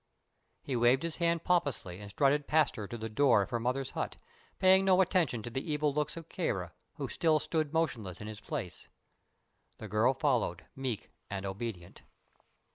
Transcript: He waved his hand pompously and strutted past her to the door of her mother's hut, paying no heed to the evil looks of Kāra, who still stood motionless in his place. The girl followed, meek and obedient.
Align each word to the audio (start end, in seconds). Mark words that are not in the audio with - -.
He 0.63 0.75
waved 0.75 1.03
his 1.03 1.17
hand 1.17 1.43
pompously 1.43 1.99
and 1.99 2.09
strutted 2.09 2.47
past 2.47 2.75
her 2.75 2.87
to 2.87 2.97
the 2.97 3.07
door 3.07 3.43
of 3.43 3.51
her 3.51 3.59
mother's 3.59 3.91
hut, 3.91 4.17
paying 4.57 4.83
no 4.83 4.99
heed 4.99 5.43
to 5.43 5.49
the 5.51 5.71
evil 5.71 5.93
looks 5.93 6.17
of 6.17 6.27
Kāra, 6.27 6.71
who 6.95 7.07
still 7.07 7.37
stood 7.37 7.71
motionless 7.71 8.19
in 8.19 8.25
his 8.25 8.41
place. 8.41 8.87
The 9.77 9.87
girl 9.87 10.15
followed, 10.15 10.65
meek 10.75 11.11
and 11.29 11.45
obedient. 11.45 12.01